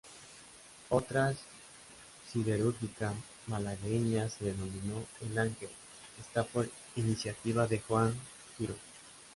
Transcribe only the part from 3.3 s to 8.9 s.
malagueña se denominó "El Ángel" esta por iniciativa de Juan Giró.